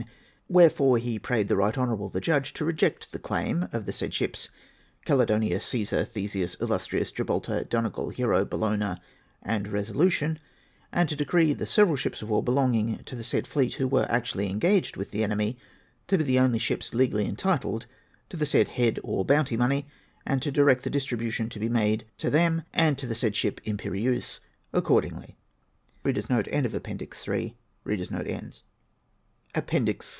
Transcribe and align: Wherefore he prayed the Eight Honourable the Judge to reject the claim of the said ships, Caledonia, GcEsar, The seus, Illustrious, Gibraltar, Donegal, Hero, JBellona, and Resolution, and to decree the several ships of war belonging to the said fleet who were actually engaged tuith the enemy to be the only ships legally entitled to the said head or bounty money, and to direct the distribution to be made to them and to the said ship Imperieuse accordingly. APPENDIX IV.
Wherefore 0.49 0.97
he 0.97 1.17
prayed 1.17 1.47
the 1.47 1.65
Eight 1.65 1.77
Honourable 1.77 2.09
the 2.09 2.19
Judge 2.19 2.51
to 2.55 2.65
reject 2.65 3.13
the 3.13 3.19
claim 3.19 3.69
of 3.71 3.85
the 3.85 3.93
said 3.93 4.13
ships, 4.13 4.49
Caledonia, 5.05 5.59
GcEsar, 5.59 6.11
The 6.11 6.27
seus, 6.27 6.57
Illustrious, 6.59 7.09
Gibraltar, 7.09 7.63
Donegal, 7.63 8.09
Hero, 8.09 8.43
JBellona, 8.43 8.99
and 9.41 9.69
Resolution, 9.69 10.39
and 10.91 11.07
to 11.07 11.15
decree 11.15 11.53
the 11.53 11.65
several 11.65 11.95
ships 11.95 12.21
of 12.21 12.29
war 12.29 12.43
belonging 12.43 12.97
to 12.97 13.15
the 13.15 13.23
said 13.23 13.47
fleet 13.47 13.75
who 13.75 13.87
were 13.87 14.05
actually 14.11 14.49
engaged 14.49 14.95
tuith 14.95 15.11
the 15.11 15.23
enemy 15.23 15.57
to 16.07 16.17
be 16.17 16.23
the 16.25 16.39
only 16.39 16.59
ships 16.59 16.93
legally 16.93 17.25
entitled 17.27 17.85
to 18.27 18.35
the 18.35 18.45
said 18.45 18.67
head 18.67 18.99
or 19.05 19.23
bounty 19.23 19.55
money, 19.55 19.87
and 20.25 20.41
to 20.41 20.51
direct 20.51 20.83
the 20.83 20.89
distribution 20.89 21.47
to 21.47 21.59
be 21.59 21.69
made 21.69 22.03
to 22.17 22.29
them 22.29 22.63
and 22.73 22.97
to 22.97 23.07
the 23.07 23.15
said 23.15 23.37
ship 23.37 23.61
Imperieuse 23.63 24.41
accordingly. 24.73 25.37
APPENDIX 26.03 27.23
IV. 29.93 30.05